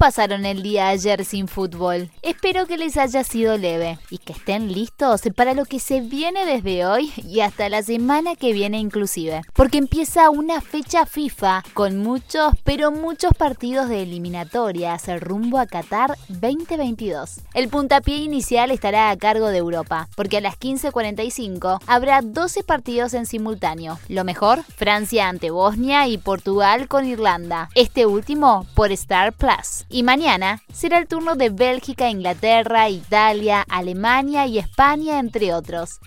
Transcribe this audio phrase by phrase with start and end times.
[0.00, 2.08] ¿Cómo pasaron el día ayer sin fútbol?
[2.22, 6.46] Espero que les haya sido leve y que estén listos para lo que se viene
[6.46, 9.42] desde hoy y hasta la semana que viene inclusive.
[9.52, 16.16] Porque empieza una fecha FIFA con muchos, pero muchos partidos de eliminatorias rumbo a Qatar
[16.28, 17.40] 2022.
[17.52, 23.12] El puntapié inicial estará a cargo de Europa, porque a las 15.45 habrá 12 partidos
[23.12, 23.98] en simultáneo.
[24.08, 27.68] Lo mejor, Francia ante Bosnia y Portugal con Irlanda.
[27.74, 29.84] Este último por Star Plus.
[29.90, 35.98] Y mañana será el turno de Bélgica, Inglaterra, Italia, Alemania y España, entre otros.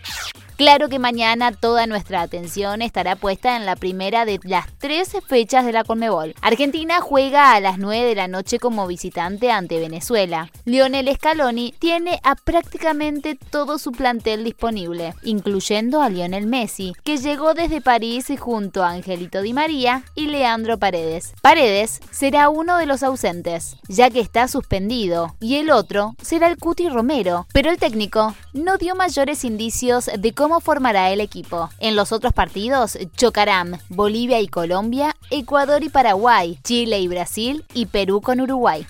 [0.64, 5.66] Claro que mañana toda nuestra atención estará puesta en la primera de las 13 fechas
[5.66, 6.36] de la Conmebol.
[6.42, 10.52] Argentina juega a las 9 de la noche como visitante ante Venezuela.
[10.64, 17.54] Lionel Scaloni tiene a prácticamente todo su plantel disponible, incluyendo a Lionel Messi, que llegó
[17.54, 21.34] desde París junto a Angelito Di María y Leandro Paredes.
[21.42, 26.56] Paredes será uno de los ausentes, ya que está suspendido, y el otro será el
[26.56, 31.70] Cuti Romero, pero el técnico no dio mayores indicios de cómo formará el equipo.
[31.80, 37.88] En los otros partidos chocarán Bolivia y Colombia, Ecuador y Paraguay, Chile y Brasil y
[37.88, 38.86] Perú con Uruguay.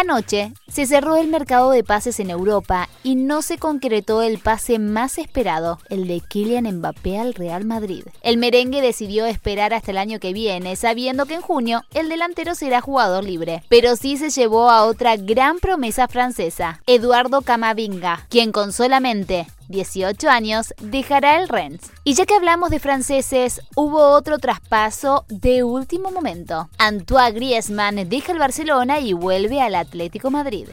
[0.00, 4.78] Anoche se cerró el mercado de pases en Europa y no se concretó el pase
[4.78, 8.04] más esperado, el de Kylian Mbappé al Real Madrid.
[8.22, 12.54] El merengue decidió esperar hasta el año que viene, sabiendo que en junio el delantero
[12.54, 18.52] será jugador libre, pero sí se llevó a otra gran promesa francesa, Eduardo Camavinga, quien
[18.52, 21.80] con solamente 18 años, dejará el Rennes.
[22.04, 26.68] Y ya que hablamos de franceses, hubo otro traspaso de último momento.
[26.78, 30.68] Antoine Griezmann deja el Barcelona y vuelve al Atlético Madrid.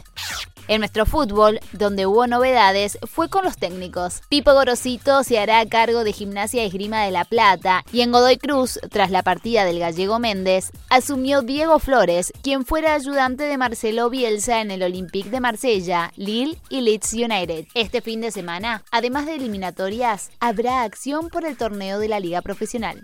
[0.67, 4.21] En nuestro fútbol, donde hubo novedades, fue con los técnicos.
[4.27, 8.80] Pipo Gorosito se hará cargo de Gimnasia Esgrima de La Plata y en Godoy Cruz,
[8.89, 14.59] tras la partida del gallego Méndez, asumió Diego Flores, quien fuera ayudante de Marcelo Bielsa
[14.59, 17.65] en el Olympique de Marsella, Lille y Leeds United.
[17.73, 22.42] Este fin de semana, además de eliminatorias, habrá acción por el torneo de la Liga
[22.42, 23.03] Profesional.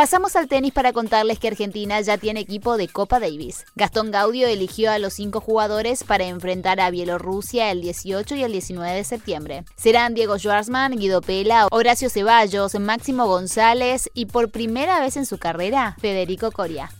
[0.00, 3.66] Pasamos al tenis para contarles que Argentina ya tiene equipo de Copa Davis.
[3.74, 8.50] Gastón Gaudio eligió a los cinco jugadores para enfrentar a Bielorrusia el 18 y el
[8.50, 9.64] 19 de septiembre.
[9.76, 15.36] Serán Diego Schwarzman, Guido Pela, Horacio Ceballos, Máximo González y por primera vez en su
[15.36, 16.90] carrera, Federico Coria.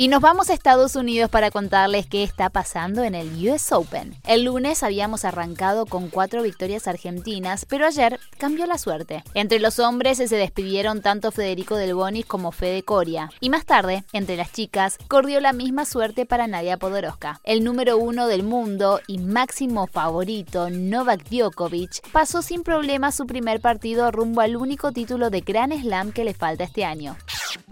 [0.00, 4.16] Y nos vamos a Estados Unidos para contarles qué está pasando en el US Open.
[4.26, 9.22] El lunes habíamos arrancado con cuatro victorias argentinas, pero ayer cambió la suerte.
[9.34, 13.28] Entre los hombres se despidieron tanto Federico Del Bonis como Fede Coria.
[13.40, 17.42] Y más tarde, entre las chicas, corrió la misma suerte para Nadia Podoroska.
[17.44, 23.60] El número uno del mundo y máximo favorito, Novak Djokovic, pasó sin problema su primer
[23.60, 27.18] partido rumbo al único título de Grand Slam que le falta este año.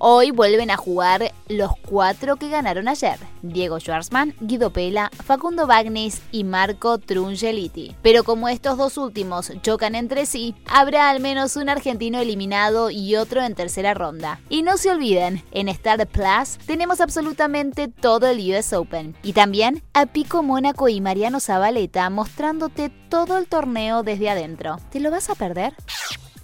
[0.01, 6.23] Hoy vuelven a jugar los cuatro que ganaron ayer, Diego Schwarzman, Guido Pela, Facundo Bagnis
[6.31, 7.97] y Marco Trungeliti.
[8.01, 13.17] Pero como estos dos últimos chocan entre sí, habrá al menos un argentino eliminado y
[13.17, 14.39] otro en tercera ronda.
[14.49, 19.17] Y no se olviden, en Star Plus tenemos absolutamente todo el US Open.
[19.25, 24.79] Y también a Pico Mónaco y Mariano Zabaleta mostrándote todo el torneo desde adentro.
[24.93, 25.75] ¿Te lo vas a perder?